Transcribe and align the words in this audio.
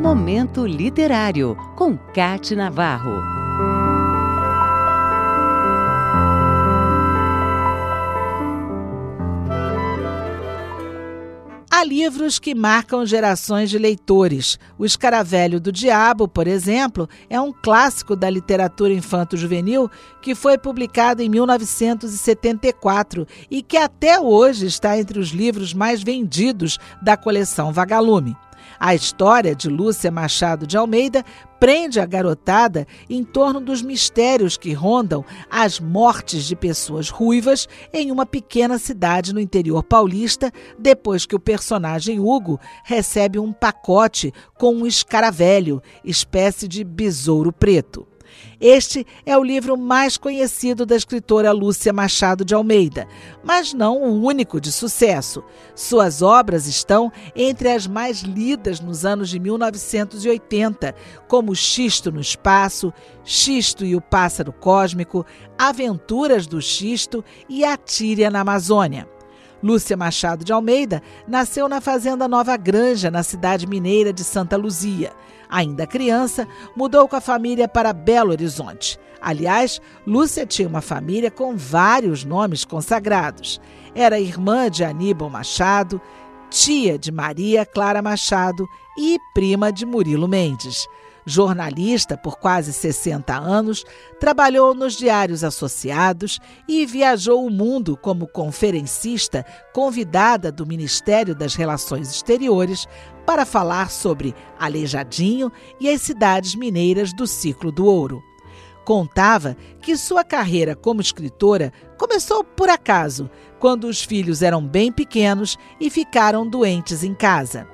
Momento 0.00 0.66
Literário, 0.66 1.54
com 1.76 1.94
Cate 1.94 2.56
Navarro. 2.56 3.22
Há 11.70 11.84
livros 11.84 12.38
que 12.38 12.54
marcam 12.54 13.04
gerações 13.04 13.68
de 13.68 13.78
leitores. 13.78 14.58
O 14.78 14.86
Escaravelho 14.86 15.60
do 15.60 15.70
Diabo, 15.70 16.26
por 16.26 16.46
exemplo, 16.46 17.06
é 17.28 17.38
um 17.38 17.52
clássico 17.52 18.16
da 18.16 18.30
literatura 18.30 18.94
infanto-juvenil 18.94 19.90
que 20.22 20.34
foi 20.34 20.56
publicado 20.56 21.22
em 21.22 21.28
1974 21.28 23.26
e 23.50 23.62
que 23.62 23.76
até 23.76 24.18
hoje 24.18 24.64
está 24.64 24.98
entre 24.98 25.18
os 25.18 25.28
livros 25.28 25.74
mais 25.74 26.02
vendidos 26.02 26.78
da 27.02 27.18
coleção 27.18 27.70
Vagalume. 27.70 28.34
A 28.78 28.94
história 28.94 29.54
de 29.54 29.68
Lúcia 29.68 30.10
Machado 30.10 30.66
de 30.66 30.76
Almeida 30.76 31.24
prende 31.58 32.00
a 32.00 32.06
garotada 32.06 32.86
em 33.08 33.22
torno 33.22 33.60
dos 33.60 33.82
mistérios 33.82 34.56
que 34.56 34.72
rondam 34.72 35.24
as 35.50 35.78
mortes 35.78 36.44
de 36.44 36.56
pessoas 36.56 37.10
ruivas 37.10 37.68
em 37.92 38.10
uma 38.10 38.24
pequena 38.24 38.78
cidade 38.78 39.34
no 39.34 39.40
interior 39.40 39.84
paulista, 39.84 40.50
depois 40.78 41.26
que 41.26 41.36
o 41.36 41.40
personagem 41.40 42.18
Hugo 42.18 42.58
recebe 42.82 43.38
um 43.38 43.52
pacote 43.52 44.32
com 44.58 44.74
um 44.74 44.86
escaravelho, 44.86 45.82
espécie 46.02 46.66
de 46.66 46.82
besouro 46.82 47.52
preto. 47.52 48.09
Este 48.60 49.06
é 49.24 49.36
o 49.36 49.42
livro 49.42 49.76
mais 49.76 50.16
conhecido 50.16 50.84
da 50.84 50.96
escritora 50.96 51.52
Lúcia 51.52 51.92
Machado 51.92 52.44
de 52.44 52.54
Almeida, 52.54 53.06
mas 53.42 53.72
não 53.72 54.02
o 54.02 54.22
único 54.22 54.60
de 54.60 54.70
sucesso. 54.70 55.42
Suas 55.74 56.22
obras 56.22 56.66
estão 56.66 57.10
entre 57.34 57.70
as 57.70 57.86
mais 57.86 58.20
lidas 58.20 58.80
nos 58.80 59.04
anos 59.04 59.30
de 59.30 59.38
1980, 59.38 60.94
como 61.26 61.54
Xisto 61.54 62.12
no 62.12 62.20
Espaço, 62.20 62.92
Xisto 63.24 63.84
e 63.84 63.96
o 63.96 64.00
Pássaro 64.00 64.52
Cósmico, 64.52 65.24
Aventuras 65.58 66.46
do 66.46 66.60
Xisto 66.60 67.24
e 67.48 67.64
A 67.64 67.76
Tíria 67.76 68.30
na 68.30 68.40
Amazônia. 68.40 69.08
Lúcia 69.62 69.96
Machado 69.96 70.44
de 70.44 70.52
Almeida 70.52 71.02
nasceu 71.26 71.68
na 71.68 71.80
Fazenda 71.80 72.26
Nova 72.26 72.56
Granja, 72.56 73.10
na 73.10 73.22
cidade 73.22 73.66
mineira 73.66 74.12
de 74.12 74.24
Santa 74.24 74.56
Luzia. 74.56 75.12
Ainda 75.48 75.86
criança, 75.86 76.46
mudou 76.76 77.08
com 77.08 77.16
a 77.16 77.20
família 77.20 77.66
para 77.66 77.92
Belo 77.92 78.30
Horizonte. 78.30 78.98
Aliás, 79.20 79.80
Lúcia 80.06 80.46
tinha 80.46 80.68
uma 80.68 80.80
família 80.80 81.30
com 81.30 81.56
vários 81.56 82.24
nomes 82.24 82.64
consagrados. 82.64 83.60
Era 83.94 84.20
irmã 84.20 84.70
de 84.70 84.84
Aníbal 84.84 85.28
Machado, 85.28 86.00
tia 86.48 86.98
de 86.98 87.12
Maria 87.12 87.66
Clara 87.66 88.00
Machado 88.00 88.66
e 88.96 89.18
prima 89.34 89.72
de 89.72 89.84
Murilo 89.84 90.26
Mendes. 90.26 90.86
Jornalista 91.30 92.16
por 92.16 92.38
quase 92.38 92.72
60 92.72 93.34
anos, 93.34 93.84
trabalhou 94.18 94.74
nos 94.74 94.96
Diários 94.96 95.44
Associados 95.44 96.40
e 96.68 96.84
viajou 96.84 97.46
o 97.46 97.50
mundo 97.50 97.96
como 97.96 98.26
conferencista 98.26 99.46
convidada 99.72 100.50
do 100.50 100.66
Ministério 100.66 101.34
das 101.34 101.54
Relações 101.54 102.10
Exteriores 102.10 102.86
para 103.24 103.46
falar 103.46 103.90
sobre 103.90 104.34
Aleijadinho 104.58 105.52
e 105.80 105.88
as 105.88 106.02
cidades 106.02 106.54
mineiras 106.54 107.12
do 107.12 107.26
ciclo 107.26 107.70
do 107.70 107.86
ouro. 107.86 108.22
Contava 108.84 109.56
que 109.80 109.96
sua 109.96 110.24
carreira 110.24 110.74
como 110.74 111.00
escritora 111.00 111.72
começou 111.96 112.42
por 112.42 112.68
acaso, 112.68 113.30
quando 113.60 113.84
os 113.84 114.02
filhos 114.02 114.42
eram 114.42 114.66
bem 114.66 114.90
pequenos 114.90 115.56
e 115.78 115.88
ficaram 115.90 116.48
doentes 116.48 117.04
em 117.04 117.14
casa. 117.14 117.68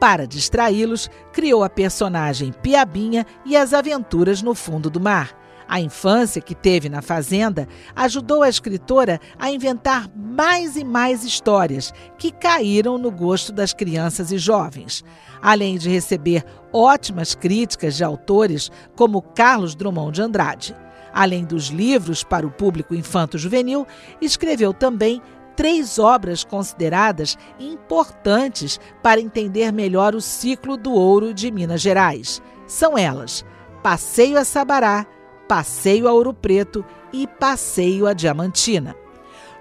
Para 0.00 0.26
distraí-los, 0.26 1.10
criou 1.32 1.64
a 1.64 1.68
personagem 1.68 2.52
Piabinha 2.52 3.26
e 3.44 3.56
as 3.56 3.72
aventuras 3.74 4.42
no 4.42 4.54
fundo 4.54 4.88
do 4.88 5.00
mar. 5.00 5.36
A 5.68 5.80
infância 5.80 6.40
que 6.40 6.54
teve 6.54 6.88
na 6.88 7.02
fazenda 7.02 7.68
ajudou 7.94 8.42
a 8.42 8.48
escritora 8.48 9.20
a 9.38 9.50
inventar 9.50 10.08
mais 10.16 10.76
e 10.76 10.84
mais 10.84 11.24
histórias 11.24 11.92
que 12.16 12.30
caíram 12.30 12.96
no 12.96 13.10
gosto 13.10 13.52
das 13.52 13.74
crianças 13.74 14.32
e 14.32 14.38
jovens. 14.38 15.04
Além 15.42 15.76
de 15.76 15.90
receber 15.90 16.42
ótimas 16.72 17.34
críticas 17.34 17.96
de 17.96 18.04
autores 18.04 18.70
como 18.96 19.20
Carlos 19.20 19.74
Drummond 19.74 20.12
de 20.12 20.22
Andrade. 20.22 20.76
Além 21.12 21.44
dos 21.44 21.68
livros 21.68 22.22
para 22.22 22.46
o 22.46 22.50
público 22.50 22.94
infanto-juvenil, 22.94 23.86
escreveu 24.22 24.72
também 24.72 25.20
três 25.58 25.98
obras 25.98 26.44
consideradas 26.44 27.36
importantes 27.58 28.78
para 29.02 29.20
entender 29.20 29.72
melhor 29.72 30.14
o 30.14 30.20
ciclo 30.20 30.76
do 30.76 30.92
ouro 30.92 31.34
de 31.34 31.50
Minas 31.50 31.80
Gerais. 31.80 32.40
São 32.64 32.96
elas: 32.96 33.44
Passeio 33.82 34.38
a 34.38 34.44
Sabará, 34.44 35.04
Passeio 35.48 36.06
a 36.06 36.12
Ouro 36.12 36.32
Preto 36.32 36.84
e 37.12 37.26
Passeio 37.26 38.06
a 38.06 38.12
Diamantina. 38.12 38.94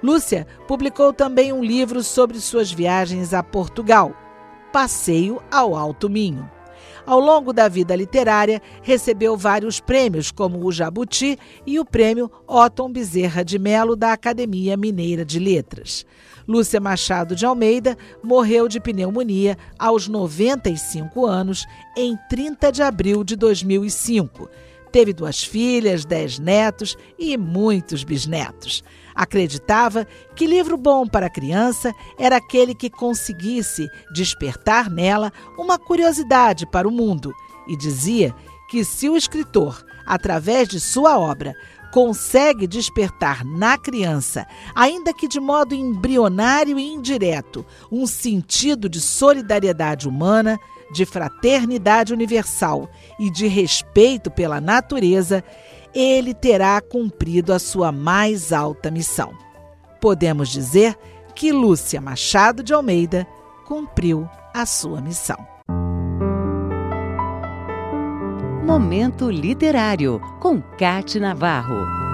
Lúcia 0.04 0.46
publicou 0.68 1.12
também 1.12 1.52
um 1.52 1.64
livro 1.64 2.04
sobre 2.04 2.40
suas 2.40 2.72
viagens 2.72 3.34
a 3.34 3.42
Portugal, 3.42 4.14
Passeio 4.72 5.42
ao 5.50 5.76
Alto 5.76 6.08
Minho. 6.08 6.57
Ao 7.06 7.20
longo 7.20 7.54
da 7.54 7.68
vida 7.68 7.96
literária, 7.96 8.62
recebeu 8.82 9.38
vários 9.38 9.80
prêmios, 9.80 10.32
como 10.32 10.66
o 10.66 10.72
Jabuti 10.72 11.38
e 11.66 11.80
o 11.80 11.86
prêmio 11.86 12.32
Otton 12.48 12.92
Bezerra 12.92 13.44
de 13.44 13.58
Melo 13.58 13.96
da 13.96 14.14
Academia 14.14 14.76
Mineira 14.76 15.24
de 15.24 15.40
Letras. 15.40 16.06
Lúcia 16.48 16.80
Machado 16.80 17.36
de 17.36 17.46
Almeida 17.46 17.98
morreu 18.24 18.68
de 18.68 18.80
pneumonia 18.80 19.58
aos 19.78 20.08
95 20.08 21.26
anos 21.26 21.66
em 21.96 22.18
30 22.30 22.72
de 22.72 22.82
abril 22.82 23.24
de 23.24 23.36
2005 23.36 24.50
Teve 24.92 25.14
duas 25.14 25.44
filhas, 25.44 26.06
dez 26.06 26.40
netos 26.40 26.98
e 27.18 27.38
muitos 27.38 28.04
bisnetos. 28.04 28.84
Acreditava 29.14 30.06
que 30.36 30.46
livro 30.46 30.78
bom 30.78 31.08
para 31.08 31.30
criança 31.30 31.92
era 32.18 32.38
aquele 32.38 32.76
que 32.76 32.90
conseguisse 32.90 33.90
despertar 34.14 34.90
nela 34.90 35.32
uma 35.58 35.78
curiosidade 35.78 36.66
para 36.68 36.88
o 36.88 36.92
mundo 36.92 37.34
e 37.68 37.76
dizia 37.76 38.34
que 38.70 38.84
se 38.84 39.10
o 39.10 39.18
escritor, 39.18 39.84
através 40.06 40.68
de 40.68 40.80
sua 40.80 41.18
obra, 41.18 41.56
consegue 41.92 42.68
despertar 42.68 43.46
na 43.46 43.78
criança, 43.78 44.46
ainda 44.76 45.14
que 45.14 45.28
de 45.28 45.40
modo 45.40 45.74
embrionário 45.74 46.78
e 46.78 46.84
indireto, 46.84 47.66
um 47.92 48.06
sentido 48.06 48.90
de 48.90 49.00
solidariedade 49.00 50.08
humana, 50.08 50.60
de 50.92 51.06
fraternidade 51.06 52.14
universal 52.14 52.90
e 53.20 53.30
de 53.30 53.48
respeito 53.48 54.32
pela 54.32 54.62
natureza, 54.62 55.44
ele 55.94 56.34
terá 56.34 56.80
cumprido 56.82 57.54
a 57.54 57.60
sua 57.60 57.92
mais 57.92 58.54
alta 58.54 58.92
missão. 58.92 59.34
Podemos 60.00 60.50
dizer 60.50 60.96
que 61.36 61.52
Lúcia 61.52 62.00
Machado 62.02 62.64
de 62.64 62.74
Almeida 62.74 63.28
cumpriu 63.66 64.28
a 64.54 64.66
sua 64.66 65.02
missão. 65.02 65.38
Momento 68.64 69.30
Literário, 69.30 70.20
com 70.42 70.62
Cate 70.62 71.20
Navarro. 71.20 72.07